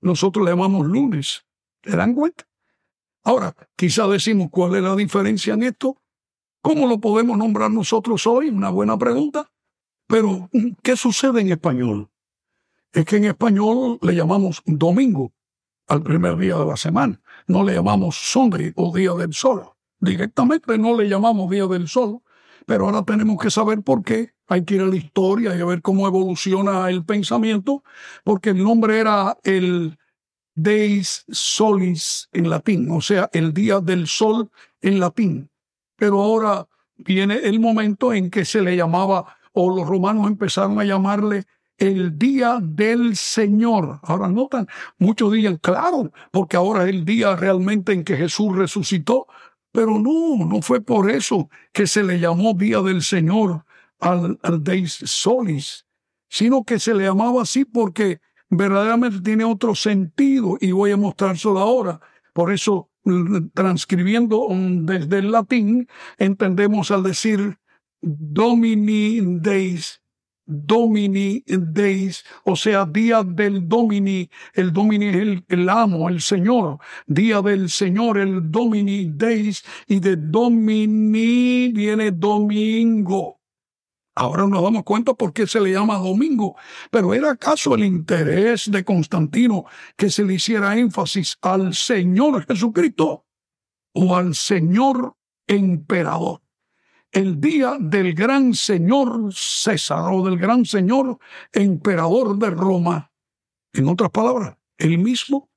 Nosotros 0.00 0.44
le 0.44 0.52
llamamos 0.52 0.87
lunes. 0.87 1.44
¿Te 1.80 1.97
dan 1.97 2.14
cuenta? 2.14 2.47
Ahora, 3.25 3.52
quizá 3.75 4.06
decimos 4.06 4.47
cuál 4.52 4.76
es 4.76 4.82
la 4.85 4.94
diferencia 4.94 5.54
en 5.54 5.64
esto. 5.64 6.00
¿Cómo 6.61 6.87
lo 6.87 7.00
podemos 7.00 7.37
nombrar 7.37 7.73
nosotros 7.73 8.28
hoy? 8.28 8.49
Una 8.49 8.71
buena 8.71 8.97
pregunta. 8.97 9.50
Pero, 10.06 10.49
¿qué 10.85 10.97
sucede 10.97 11.40
en 11.40 11.50
español? 11.50 12.09
Es 12.92 13.06
que 13.06 13.16
en 13.16 13.25
español 13.25 13.99
le 14.02 14.14
llamamos 14.14 14.62
domingo 14.66 15.32
al 15.88 16.02
primer 16.02 16.37
día 16.37 16.56
de 16.56 16.66
la 16.66 16.76
semana. 16.76 17.20
No 17.46 17.64
le 17.64 17.75
llamamos 17.75 18.16
Sunday 18.16 18.72
o 18.76 18.94
día 18.94 19.12
del 19.12 19.32
sol. 19.32 19.62
Directamente 19.99 20.76
no 20.76 20.96
le 20.96 21.08
llamamos 21.08 21.50
día 21.50 21.66
del 21.66 21.88
sol. 21.88 22.20
Pero 22.66 22.87
ahora 22.87 23.02
tenemos 23.02 23.38
que 23.38 23.50
saber 23.50 23.82
por 23.82 24.02
qué 24.02 24.34
hay 24.46 24.64
que 24.64 24.75
ir 24.75 24.82
a 24.82 24.87
la 24.87 24.96
historia 24.96 25.56
y 25.56 25.61
a 25.61 25.64
ver 25.64 25.82
cómo 25.82 26.06
evoluciona 26.06 26.90
el 26.90 27.04
pensamiento, 27.04 27.82
porque 28.22 28.50
el 28.50 28.62
nombre 28.62 29.00
era 29.00 29.38
el 29.42 29.99
Deis 30.54 31.25
Solis 31.30 32.28
en 32.32 32.50
latín, 32.50 32.90
o 32.90 33.00
sea, 33.00 33.30
el 33.32 33.54
día 33.54 33.80
del 33.80 34.06
sol 34.06 34.50
en 34.80 35.00
latín. 35.00 35.50
Pero 35.96 36.22
ahora 36.22 36.68
viene 36.96 37.37
el 37.42 37.58
momento 37.58 38.12
en 38.12 38.30
que 38.30 38.44
se 38.44 38.61
le 38.61 38.76
llamaba, 38.76 39.38
o 39.52 39.75
los 39.75 39.88
romanos 39.88 40.26
empezaron 40.26 40.78
a 40.78 40.84
llamarle 40.84 41.44
el 41.83 42.17
día 42.17 42.61
del 42.62 43.17
Señor. 43.17 43.99
Ahora 44.03 44.29
notan, 44.29 44.69
muchos 44.99 45.33
digan, 45.33 45.57
claro, 45.57 46.12
porque 46.31 46.57
ahora 46.57 46.85
es 46.85 46.91
el 46.91 47.05
día 47.05 47.35
realmente 47.35 47.93
en 47.93 48.05
que 48.05 48.17
Jesús 48.17 48.55
resucitó. 48.55 49.27
Pero 49.73 49.99
no, 49.99 50.45
no 50.47 50.62
fue 50.62 50.81
por 50.81 51.11
eso 51.11 51.49
que 51.73 51.87
se 51.87 52.05
le 52.05 52.21
llamó 52.21 52.55
día 52.55 52.81
del 52.83 53.03
Señor, 53.03 53.65
al, 53.99 54.39
Deis 54.62 54.93
Solis, 55.05 55.87
sino 56.29 56.62
que 56.62 56.79
se 56.79 56.95
le 56.95 57.05
llamaba 57.05 57.43
así 57.43 57.65
porque 57.65 58.21
verdaderamente 58.49 59.21
tiene 59.21 59.45
otro 59.45 59.75
sentido 59.75 60.59
y 60.61 60.73
voy 60.73 60.93
a 60.93 60.97
mostrárselo 60.97 61.59
ahora. 61.59 62.01
Por 62.33 62.53
eso, 62.53 62.91
transcribiendo 63.55 64.47
desde 64.51 65.19
el 65.19 65.33
latín, 65.33 65.89
entendemos 66.19 66.91
al 66.91 67.03
decir 67.03 67.59
Domini 68.03 69.21
Deis, 69.41 70.01
Domini 70.52 71.42
Deis, 71.47 72.25
o 72.44 72.54
sea, 72.56 72.85
día 72.85 73.23
del 73.23 73.68
Domini, 73.68 74.28
el 74.54 74.73
Domini 74.73 75.06
es 75.06 75.42
el, 75.49 75.68
amo, 75.68 76.09
el 76.09 76.21
Señor, 76.21 76.78
día 77.06 77.40
del 77.42 77.68
Señor, 77.71 78.18
el 78.18 78.50
Domini 78.50 79.11
Deis, 79.12 79.64
y 79.87 80.00
de 80.00 80.16
Domini 80.16 81.73
viene 81.73 82.11
domingo. 82.11 83.40
Ahora 84.14 84.47
nos 84.47 84.62
damos 84.62 84.85
cuenta 84.85 85.14
por 85.14 85.32
qué 85.32 85.47
se 85.47 85.61
le 85.61 85.73
llama 85.73 85.97
domingo, 85.97 86.54
pero 86.90 87.14
¿era 87.14 87.30
acaso 87.30 87.75
el 87.75 87.85
interés 87.85 88.71
de 88.71 88.85
Constantino 88.85 89.64
que 89.97 90.11
se 90.11 90.25
le 90.25 90.35
hiciera 90.35 90.76
énfasis 90.76 91.38
al 91.40 91.73
Señor 91.73 92.44
Jesucristo 92.47 93.25
o 93.94 94.14
al 94.14 94.35
Señor 94.35 95.16
emperador? 95.47 96.41
El 97.12 97.40
día 97.40 97.76
del 97.78 98.14
gran 98.14 98.54
señor 98.54 99.33
César 99.33 100.11
o 100.11 100.25
del 100.25 100.38
gran 100.38 100.64
señor 100.64 101.19
emperador 101.52 102.38
de 102.38 102.50
Roma. 102.50 103.12
En 103.75 103.88
otras 103.88 104.11
palabras, 104.11 104.57
el 104.78 104.99
mismo. 104.99 105.50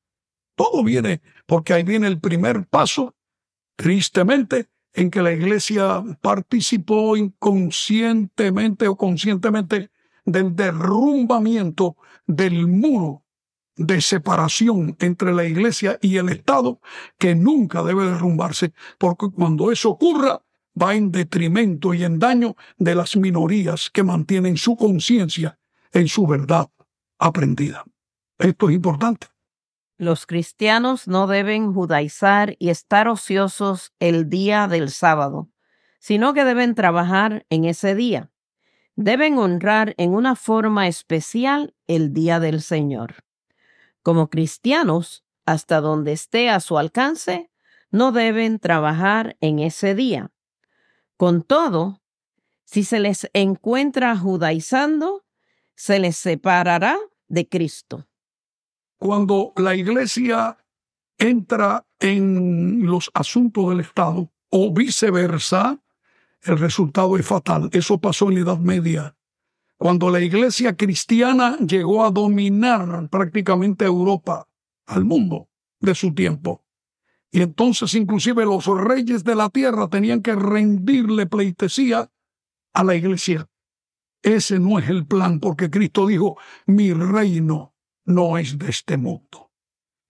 Todo 0.56 0.84
viene 0.84 1.22
porque 1.46 1.74
ahí 1.74 1.84
viene 1.84 2.08
el 2.08 2.20
primer 2.20 2.66
paso, 2.68 3.16
tristemente, 3.76 4.70
en 4.94 5.12
que 5.12 5.22
la 5.22 5.34
iglesia 5.34 6.04
participó 6.22 7.18
inconscientemente 7.18 8.88
o 8.88 8.96
conscientemente 8.96 9.92
del 10.24 10.56
derrumbamiento 10.56 11.98
del 12.26 12.68
muro 12.68 13.26
de 13.76 14.00
separación 14.00 14.96
entre 15.00 15.34
la 15.34 15.44
iglesia 15.44 16.00
y 16.02 16.16
el 16.16 16.30
Estado 16.30 16.80
que 17.18 17.36
nunca 17.36 17.84
debe 17.84 18.06
derrumbarse, 18.06 18.74
porque 18.98 19.28
cuando 19.30 19.72
eso 19.72 19.90
ocurra 19.90 20.45
va 20.82 20.96
en 20.96 21.12
detrimento 21.12 21.94
y 21.94 22.04
en 22.04 22.20
daño 22.20 22.56
de 22.78 22.96
las 22.96 23.16
minorías 23.16 23.90
que 23.90 24.04
mantienen 24.04 24.58
su 24.58 24.76
conciencia 24.76 25.58
en 25.92 26.08
su 26.08 26.28
verdad 26.28 26.70
aprendida. 27.18 27.86
Esto 28.38 28.70
es 28.70 28.76
importante. 28.76 29.28
Los 29.98 30.26
cristianos 30.26 31.08
no 31.08 31.26
deben 31.26 31.74
judaizar 31.74 32.56
y 32.60 32.70
estar 32.70 33.08
ociosos 33.08 33.94
el 34.00 34.30
día 34.30 34.68
del 34.68 34.90
sábado, 34.90 35.50
sino 36.00 36.34
que 36.34 36.44
deben 36.44 36.76
trabajar 36.76 37.46
en 37.50 37.64
ese 37.64 37.96
día. 37.96 38.30
Deben 38.98 39.38
honrar 39.38 39.94
en 39.98 40.14
una 40.14 40.36
forma 40.36 40.88
especial 40.88 41.74
el 41.88 42.14
día 42.14 42.40
del 42.42 42.62
Señor. 42.62 43.24
Como 44.04 44.30
cristianos, 44.30 45.24
hasta 45.46 45.80
donde 45.80 46.12
esté 46.12 46.50
a 46.50 46.60
su 46.60 46.78
alcance, 46.78 47.50
no 47.90 48.12
deben 48.12 48.60
trabajar 48.60 49.38
en 49.40 49.60
ese 49.60 49.96
día. 49.96 50.32
Con 51.18 51.44
todo, 51.44 52.02
si 52.66 52.84
se 52.84 53.00
les 53.00 53.30
encuentra 53.34 54.18
judaizando, 54.18 55.24
se 55.76 56.00
les 56.00 56.18
separará 56.18 56.98
de 57.28 57.48
Cristo. 57.48 58.08
Cuando 58.98 59.54
la 59.56 59.76
iglesia 59.76 60.58
entra 61.18 61.86
en 62.00 62.86
los 62.86 63.12
asuntos 63.14 63.70
del 63.70 63.82
Estado 63.82 64.32
o 64.50 64.74
viceversa, 64.74 65.80
el 66.42 66.60
resultado 66.60 67.18
es 67.18 67.26
fatal. 67.26 67.70
Eso 67.72 68.00
pasó 68.00 68.30
en 68.30 68.36
la 68.36 68.42
Edad 68.42 68.60
Media. 68.60 69.16
Cuando 69.78 70.10
la 70.10 70.22
iglesia 70.22 70.76
cristiana 70.76 71.58
llegó 71.58 72.06
a 72.06 72.12
dominar 72.12 73.10
prácticamente 73.10 73.86
Europa, 73.86 74.48
al 74.86 75.04
mundo 75.04 75.50
de 75.80 75.96
su 75.96 76.14
tiempo. 76.14 76.65
Y 77.32 77.42
entonces 77.42 77.94
inclusive 77.96 78.46
los 78.46 78.66
reyes 78.66 79.24
de 79.24 79.36
la 79.36 79.50
tierra 79.50 79.88
tenían 79.88 80.22
que 80.22 80.36
rendirle 80.36 81.26
pleitesía 81.26 82.10
a 82.74 82.84
la 82.84 82.96
iglesia. 82.96 83.48
Ese 84.22 84.60
no 84.60 84.80
es 84.80 84.90
el 84.90 85.06
plan, 85.06 85.40
porque 85.40 85.70
Cristo 85.70 86.08
dijo, 86.08 86.38
mi 86.66 86.94
reino 86.94 87.76
no 88.06 88.38
es 88.38 88.58
de 88.58 88.70
este 88.70 88.98
mundo. 88.98 89.52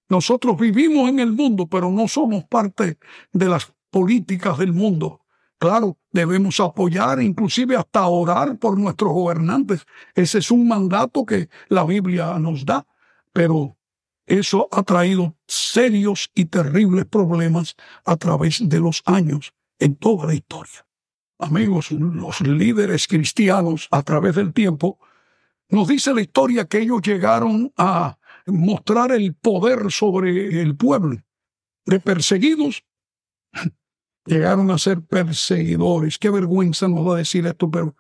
Nosotros 0.08 0.58
vivimos 0.58 1.10
en 1.10 1.20
el 1.20 1.32
mundo, 1.32 1.68
pero 1.68 1.90
no 1.90 2.08
somos 2.08 2.44
parte 2.46 2.98
de 3.34 3.50
las 3.50 3.74
políticas 3.90 4.58
del 4.58 4.72
mundo. 4.72 5.22
Claro, 5.58 5.98
debemos 6.12 6.60
apoyar, 6.60 7.22
inclusive 7.22 7.76
hasta 7.76 8.08
orar 8.08 8.58
por 8.58 8.78
nuestros 8.78 9.12
gobernantes. 9.12 9.86
Ese 10.14 10.40
es 10.40 10.52
un 10.52 10.68
mandato 10.68 11.26
que 11.26 11.50
la 11.70 11.84
Biblia 11.86 12.38
nos 12.40 12.66
da, 12.66 12.86
pero 13.34 13.78
eso 14.26 14.68
ha 14.72 14.84
traído 14.84 15.36
serios 15.48 16.32
y 16.34 16.46
terribles 16.46 17.06
problemas 17.06 17.76
a 18.04 18.16
través 18.18 18.68
de 18.68 18.80
los 18.80 19.04
años 19.06 19.54
en 19.80 19.96
toda 19.96 20.28
la 20.28 20.34
historia. 20.34 20.86
Amigos, 21.38 21.92
los 21.92 22.42
líderes 22.42 23.08
cristianos 23.08 23.88
a 23.92 24.02
través 24.04 24.36
del 24.36 24.54
tiempo 24.54 25.00
nos 25.70 25.88
dice 25.88 26.14
la 26.14 26.22
historia 26.22 26.66
que 26.66 26.80
ellos 26.80 27.02
llegaron 27.02 27.74
a 27.78 28.18
mostrar 28.48 29.12
el 29.12 29.34
poder 29.34 29.92
sobre 29.92 30.62
el 30.62 30.76
pueblo. 30.76 31.22
De 31.86 32.00
perseguidos, 32.00 32.84
llegaron 34.26 34.72
a 34.72 34.78
ser 34.78 35.02
perseguidores. 35.02 36.18
Qué 36.18 36.30
vergüenza 36.30 36.88
nos 36.88 37.08
va 37.08 37.16
a 37.16 37.18
decir 37.18 37.46
esto, 37.46 37.70
pero 37.70 37.96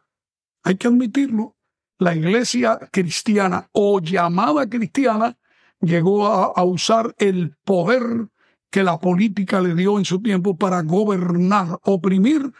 hay 0.63 0.75
que 0.75 0.87
admitirlo. 0.87 1.55
La 1.97 2.15
iglesia 2.15 2.79
cristiana 2.91 3.69
o 3.71 3.99
llamada 3.99 4.67
cristiana 4.67 5.37
llegó 5.85 6.27
a, 6.27 6.63
usar 6.63 7.15
el 7.17 7.55
poder 7.63 8.29
que 8.69 8.83
la 8.83 8.99
política 8.99 9.61
le 9.61 9.75
dio 9.75 9.97
en 9.97 10.05
su 10.05 10.21
tiempo 10.21 10.57
para 10.57 10.81
gobernar, 10.81 11.79
oprimir 11.83 12.51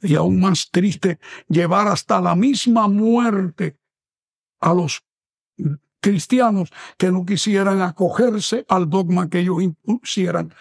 y 0.00 0.14
aún 0.14 0.40
más 0.40 0.70
triste, 0.70 1.18
llevar 1.48 1.88
hasta 1.88 2.20
la 2.20 2.34
misma 2.34 2.88
muerte 2.88 3.76
a 4.60 4.74
los 4.74 5.04
cristianos 6.00 6.70
que 6.96 7.10
no 7.10 7.24
quisieran 7.24 7.82
acogerse 7.82 8.64
al 8.68 8.88
dogma 8.88 9.28
que 9.28 9.40
ellos 9.40 9.62
impusieran. 9.62 10.52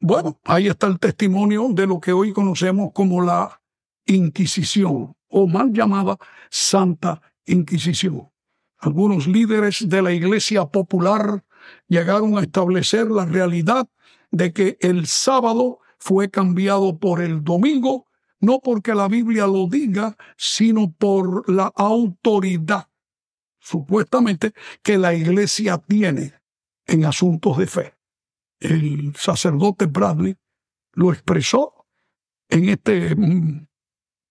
Bueno, 0.00 0.38
ahí 0.44 0.68
está 0.68 0.86
el 0.86 0.98
testimonio 0.98 1.68
de 1.72 1.86
lo 1.86 2.00
que 2.00 2.12
hoy 2.12 2.32
conocemos 2.32 2.90
como 2.92 3.22
la 3.22 3.60
Inquisición, 4.06 5.16
o 5.28 5.46
mal 5.46 5.72
llamada 5.72 6.18
Santa 6.50 7.22
Inquisición. 7.46 8.33
Algunos 8.84 9.26
líderes 9.26 9.88
de 9.88 10.02
la 10.02 10.12
Iglesia 10.12 10.66
Popular 10.66 11.42
llegaron 11.88 12.36
a 12.36 12.42
establecer 12.42 13.10
la 13.10 13.24
realidad 13.24 13.88
de 14.30 14.52
que 14.52 14.76
el 14.80 15.06
sábado 15.06 15.78
fue 15.96 16.28
cambiado 16.28 16.98
por 16.98 17.22
el 17.22 17.42
domingo, 17.42 18.06
no 18.40 18.60
porque 18.60 18.94
la 18.94 19.08
Biblia 19.08 19.46
lo 19.46 19.68
diga, 19.68 20.18
sino 20.36 20.92
por 20.92 21.50
la 21.50 21.72
autoridad 21.74 22.90
supuestamente 23.58 24.52
que 24.82 24.98
la 24.98 25.14
iglesia 25.14 25.78
tiene 25.78 26.34
en 26.86 27.06
asuntos 27.06 27.56
de 27.56 27.66
fe. 27.66 27.94
El 28.60 29.16
sacerdote 29.16 29.86
Bradley 29.86 30.36
lo 30.92 31.10
expresó 31.10 31.86
en 32.50 32.68
este 32.68 33.16
mm, 33.16 33.66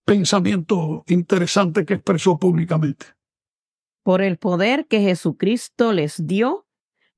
pensamiento 0.04 1.02
interesante 1.08 1.84
que 1.84 1.94
expresó 1.94 2.38
públicamente. 2.38 3.06
Por 4.04 4.20
el 4.20 4.36
poder 4.36 4.86
que 4.86 5.00
Jesucristo 5.00 5.92
les 5.94 6.26
dio, 6.26 6.66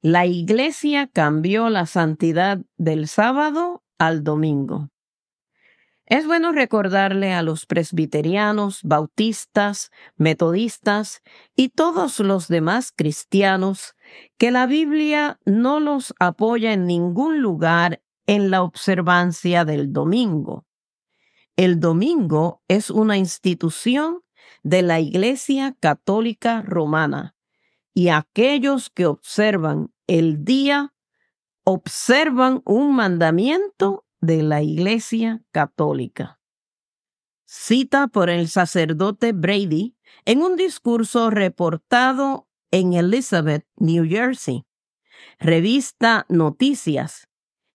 la 0.03 0.25
iglesia 0.25 1.09
cambió 1.13 1.69
la 1.69 1.85
santidad 1.85 2.61
del 2.77 3.09
sábado 3.09 3.83
al 3.99 4.23
domingo. 4.23 4.89
Es 6.07 6.29
bueno 6.29 6.53
recordarle 6.53 7.35
a 7.35 7.43
los 7.43 7.67
presbiterianos, 7.67 8.83
bautistas, 8.85 9.91
metodistas 10.17 11.23
y 11.57 11.71
todos 11.71 12.21
los 12.21 12.47
demás 12.47 12.93
cristianos 12.97 13.97
que 14.39 14.53
la 14.53 14.69
Biblia 14.69 15.41
no 15.45 15.81
los 15.81 16.15
apoya 16.21 16.73
en 16.73 16.87
ningún 16.87 17.43
lugar 17.43 18.01
en 18.27 18.53
la 18.53 18.63
observancia 18.63 19.65
del 19.65 19.93
domingo. 19.93 20.65
El 21.57 21.81
domingo 21.81 22.63
es 22.69 22.91
una 22.91 23.17
institución 23.17 24.21
de 24.67 24.83
la 24.83 24.99
Iglesia 24.99 25.77
Católica 25.79 26.61
Romana 26.61 27.37
y 27.95 28.09
aquellos 28.09 28.91
que 28.91 29.07
observan 29.07 29.95
el 30.09 30.45
día 30.45 30.93
observan 31.63 32.63
un 32.65 32.97
mandamiento 32.97 34.05
de 34.21 34.43
la 34.43 34.63
Iglesia 34.63 35.41
Católica. 35.53 36.41
Cita 37.45 38.09
por 38.09 38.29
el 38.29 38.49
sacerdote 38.49 39.33
Brady 39.33 39.97
en 40.25 40.43
un 40.43 40.57
discurso 40.57 41.31
reportado 41.31 42.49
en 42.73 42.95
Elizabeth, 42.95 43.65
New 43.77 44.05
Jersey. 44.09 44.67
Revista 45.39 46.27
Noticias, 46.29 47.29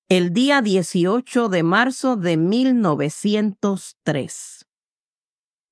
el 0.09 0.33
día 0.33 0.61
18 0.61 1.47
de 1.47 1.63
marzo 1.63 2.17
de 2.17 2.35
1903. 2.35 4.60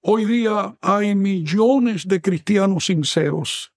Hoy 0.02 0.24
día 0.24 0.78
hay 0.80 1.14
millones 1.14 2.08
de 2.08 2.22
cristianos 2.22 2.86
sinceros 2.86 3.74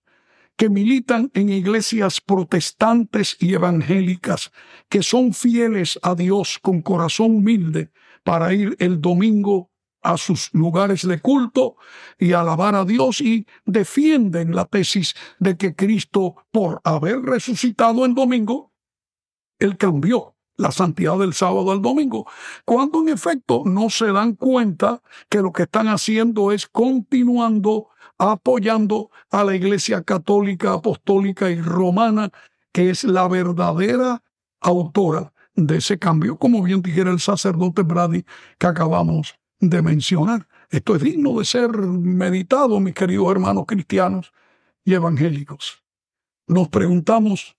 que 0.56 0.68
militan 0.68 1.32
en 1.34 1.48
iglesias 1.48 2.20
protestantes 2.20 3.36
y 3.40 3.54
evangélicas, 3.54 4.52
que 4.88 5.02
son 5.02 5.34
fieles 5.34 5.98
a 6.00 6.14
Dios 6.14 6.60
con 6.62 6.80
corazón 6.80 7.32
humilde 7.36 7.90
para 8.22 8.54
ir 8.54 8.76
el 8.78 9.00
domingo 9.00 9.72
a 10.00 10.16
sus 10.16 10.54
lugares 10.54 11.04
de 11.04 11.20
culto 11.20 11.74
y 12.20 12.34
alabar 12.34 12.76
a 12.76 12.84
Dios 12.84 13.20
y 13.20 13.48
defienden 13.64 14.54
la 14.54 14.66
tesis 14.66 15.16
de 15.40 15.56
que 15.56 15.74
Cristo, 15.74 16.36
por 16.52 16.80
haber 16.84 17.20
resucitado 17.22 18.04
el 18.04 18.14
domingo, 18.14 18.72
él 19.58 19.76
cambió 19.76 20.36
la 20.62 20.70
santidad 20.70 21.18
del 21.18 21.34
sábado 21.34 21.72
al 21.72 21.82
domingo, 21.82 22.26
cuando 22.64 23.00
en 23.02 23.08
efecto 23.08 23.64
no 23.66 23.90
se 23.90 24.12
dan 24.12 24.34
cuenta 24.34 25.02
que 25.28 25.42
lo 25.42 25.52
que 25.52 25.64
están 25.64 25.88
haciendo 25.88 26.52
es 26.52 26.68
continuando 26.68 27.88
apoyando 28.16 29.10
a 29.32 29.42
la 29.42 29.56
Iglesia 29.56 30.02
Católica, 30.04 30.74
Apostólica 30.74 31.50
y 31.50 31.60
Romana, 31.60 32.30
que 32.72 32.90
es 32.90 33.02
la 33.02 33.26
verdadera 33.26 34.22
autora 34.60 35.32
de 35.56 35.78
ese 35.78 35.98
cambio, 35.98 36.38
como 36.38 36.62
bien 36.62 36.80
dijera 36.80 37.10
el 37.10 37.18
sacerdote 37.18 37.82
Brady 37.82 38.24
que 38.58 38.66
acabamos 38.68 39.34
de 39.58 39.82
mencionar. 39.82 40.46
Esto 40.70 40.94
es 40.94 41.02
digno 41.02 41.38
de 41.40 41.44
ser 41.44 41.70
meditado, 41.76 42.78
mis 42.78 42.94
queridos 42.94 43.32
hermanos 43.32 43.64
cristianos 43.66 44.32
y 44.84 44.94
evangélicos. 44.94 45.82
Nos 46.46 46.68
preguntamos, 46.68 47.56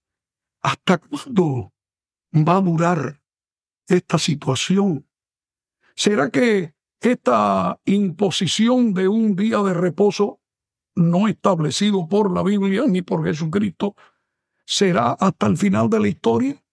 ¿hasta 0.62 0.98
cuándo 0.98 1.73
va 2.34 2.58
a 2.58 2.62
durar 2.62 3.22
esta 3.88 4.18
situación? 4.18 5.08
¿Será 5.96 6.30
que 6.30 6.74
esta 7.00 7.80
imposición 7.86 8.94
de 8.94 9.08
un 9.08 9.36
día 9.36 9.60
de 9.60 9.74
reposo 9.74 10.40
no 10.96 11.28
establecido 11.28 12.08
por 12.08 12.34
la 12.34 12.44
Biblia 12.44 12.84
ni 12.88 13.02
por 13.02 13.24
Jesucristo 13.26 13.96
será 14.66 15.12
hasta 15.12 15.48
el 15.48 15.58
final 15.58 15.90
de 15.90 16.00
la 16.00 16.08
historia? 16.08 16.64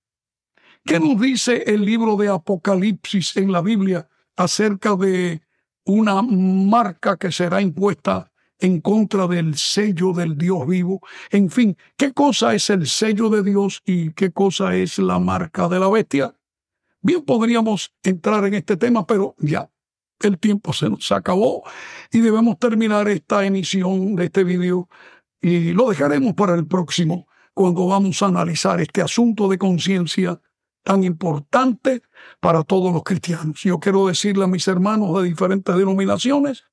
¿Qué 0.84 0.98
nos 0.98 1.20
dice 1.20 1.64
el 1.66 1.84
libro 1.84 2.16
de 2.16 2.28
Apocalipsis 2.28 3.36
en 3.36 3.52
la 3.52 3.60
Biblia 3.60 4.08
acerca 4.36 4.96
de 4.96 5.42
una 5.84 6.22
marca 6.22 7.16
que 7.16 7.32
será 7.32 7.60
impuesta 7.60 8.29
en 8.60 8.80
contra 8.80 9.26
del 9.26 9.56
sello 9.56 10.12
del 10.12 10.36
Dios 10.36 10.66
vivo? 10.66 11.00
En 11.30 11.50
fin, 11.50 11.76
¿qué 11.96 12.12
cosa 12.12 12.54
es 12.54 12.70
el 12.70 12.86
sello 12.86 13.28
de 13.30 13.42
Dios 13.42 13.82
y 13.84 14.12
qué 14.12 14.30
cosa 14.30 14.74
es 14.76 14.98
la 14.98 15.18
marca 15.18 15.68
de 15.68 15.80
la 15.80 15.88
bestia? 15.88 16.34
Bien 17.02 17.22
podríamos 17.22 17.94
entrar 18.02 18.44
en 18.44 18.54
este 18.54 18.76
tema, 18.76 19.06
pero 19.06 19.34
ya 19.38 19.70
el 20.20 20.38
tiempo 20.38 20.72
se 20.72 20.90
nos 20.90 21.10
acabó 21.12 21.62
y 22.12 22.20
debemos 22.20 22.58
terminar 22.58 23.08
esta 23.08 23.44
emisión 23.44 24.16
de 24.16 24.26
este 24.26 24.44
video 24.44 24.88
y 25.40 25.72
lo 25.72 25.88
dejaremos 25.88 26.34
para 26.34 26.54
el 26.54 26.66
próximo 26.66 27.26
cuando 27.54 27.86
vamos 27.86 28.22
a 28.22 28.26
analizar 28.26 28.80
este 28.80 29.02
asunto 29.02 29.48
de 29.48 29.58
conciencia 29.58 30.40
tan 30.82 31.04
importante 31.04 32.02
para 32.40 32.62
todos 32.62 32.92
los 32.92 33.02
cristianos. 33.02 33.60
Yo 33.62 33.78
quiero 33.80 34.06
decirle 34.06 34.44
a 34.44 34.46
mis 34.46 34.66
hermanos 34.68 35.20
de 35.20 35.28
diferentes 35.28 35.74
denominaciones 35.74 36.64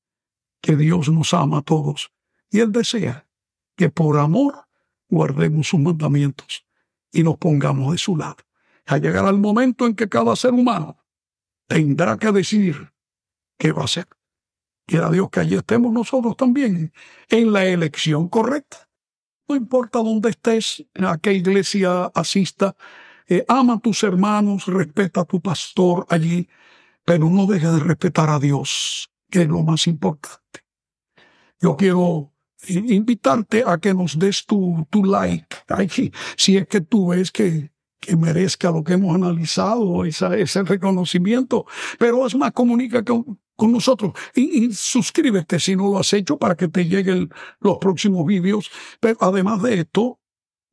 que 0.61 0.75
Dios 0.75 1.09
nos 1.09 1.33
ama 1.33 1.59
a 1.59 1.61
todos 1.61 2.11
y 2.49 2.59
Él 2.59 2.71
desea 2.71 3.27
que 3.75 3.89
por 3.89 4.17
amor 4.17 4.67
guardemos 5.09 5.67
sus 5.67 5.79
mandamientos 5.79 6.65
y 7.11 7.23
nos 7.23 7.37
pongamos 7.37 7.91
de 7.91 7.97
su 7.97 8.17
lado. 8.17 8.37
A 8.85 8.97
llegar 8.97 9.25
al 9.25 9.37
momento 9.37 9.85
en 9.85 9.95
que 9.95 10.07
cada 10.07 10.35
ser 10.35 10.53
humano 10.53 10.97
tendrá 11.67 12.17
que 12.17 12.31
decidir 12.31 12.91
qué 13.57 13.71
va 13.71 13.81
a 13.81 13.85
hacer. 13.85 14.07
Quiera 14.85 15.09
Dios 15.11 15.29
que 15.29 15.41
allí 15.41 15.55
estemos 15.55 15.91
nosotros 15.91 16.37
también 16.37 16.93
en 17.29 17.51
la 17.51 17.65
elección 17.65 18.29
correcta. 18.29 18.89
No 19.49 19.55
importa 19.55 19.99
dónde 19.99 20.29
estés, 20.29 20.85
a 20.95 21.17
qué 21.17 21.33
iglesia 21.33 22.05
asista, 22.05 22.75
eh, 23.27 23.43
ama 23.47 23.73
a 23.73 23.79
tus 23.79 24.03
hermanos, 24.03 24.65
respeta 24.67 25.21
a 25.21 25.25
tu 25.25 25.41
pastor 25.41 26.05
allí, 26.09 26.47
pero 27.03 27.29
no 27.29 27.45
deje 27.45 27.67
de 27.67 27.79
respetar 27.79 28.29
a 28.29 28.39
Dios, 28.39 29.09
que 29.29 29.41
es 29.41 29.47
lo 29.47 29.63
más 29.63 29.87
importante. 29.87 30.61
Yo 31.59 31.75
quiero 31.75 32.33
invitarte 32.67 33.63
a 33.65 33.77
que 33.77 33.93
nos 33.93 34.17
des 34.17 34.45
tu, 34.45 34.85
tu 34.89 35.03
like, 35.03 35.47
si 36.35 36.57
es 36.57 36.67
que 36.67 36.81
tú 36.81 37.07
ves 37.09 37.31
que, 37.31 37.71
que 37.99 38.15
merezca 38.15 38.71
lo 38.71 38.83
que 38.83 38.93
hemos 38.93 39.15
analizado, 39.15 40.05
ese 40.05 40.63
reconocimiento. 40.63 41.65
Pero 41.99 42.25
es 42.25 42.35
más, 42.35 42.51
comunica 42.51 43.03
con, 43.03 43.39
con 43.55 43.71
nosotros 43.71 44.13
y, 44.35 44.71
suscríbete 44.71 45.59
si 45.59 45.75
no 45.75 45.91
lo 45.91 45.97
has 45.97 46.13
hecho 46.13 46.37
para 46.37 46.55
que 46.55 46.67
te 46.67 46.85
lleguen 46.85 47.29
los 47.59 47.77
próximos 47.79 48.25
vídeos. 48.25 48.71
Pero 48.99 49.17
además 49.19 49.61
de 49.63 49.81
esto, 49.81 50.19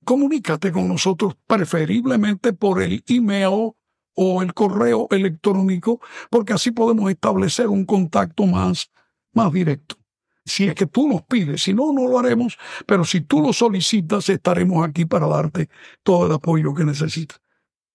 comunícate 0.04 0.70
con 0.70 0.86
nosotros 0.86 1.36
preferiblemente 1.46 2.52
por 2.52 2.82
el 2.82 3.02
email 3.08 3.72
o 4.14 4.42
el 4.42 4.54
correo 4.54 5.08
electrónico, 5.10 6.00
porque 6.30 6.52
así 6.52 6.70
podemos 6.70 7.10
establecer 7.10 7.68
un 7.68 7.84
contacto 7.84 8.46
más, 8.46 8.90
más 9.32 9.52
directo. 9.52 9.96
Si 10.44 10.66
es 10.66 10.74
que 10.74 10.86
tú 10.86 11.08
nos 11.08 11.22
pides, 11.22 11.62
si 11.62 11.72
no, 11.72 11.92
no 11.92 12.06
lo 12.06 12.18
haremos, 12.18 12.58
pero 12.86 13.04
si 13.04 13.22
tú 13.22 13.40
lo 13.40 13.52
solicitas, 13.52 14.28
estaremos 14.28 14.86
aquí 14.86 15.06
para 15.06 15.26
darte 15.26 15.70
todo 16.02 16.26
el 16.26 16.32
apoyo 16.32 16.74
que 16.74 16.84
necesitas. 16.84 17.40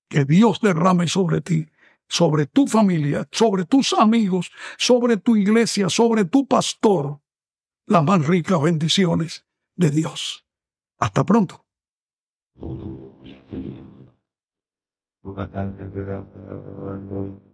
Que 0.08 0.26
Dios 0.26 0.60
derrame 0.60 1.08
sobre 1.08 1.42
ti, 1.42 1.68
sobre 2.08 2.48
tu 2.48 2.66
familia, 2.66 3.28
sobre 3.32 3.66
tus 3.66 3.94
amigos, 3.94 4.52
sobre 4.78 5.18
tu 5.18 5.36
iglesia, 5.36 5.90
sobre 5.90 6.26
tu 6.26 6.48
pastor, 6.48 7.20
las 7.86 8.04
más 8.04 8.26
ricas 8.26 8.60
bendiciones 8.62 9.46
de 9.76 9.92
Dios. 9.92 10.44
Hasta 10.98 11.24
pronto. 11.24 11.66
bukan 15.24 15.76
segera 15.76 16.24
penolong 16.32 17.49